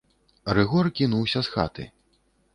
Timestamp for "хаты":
1.57-1.89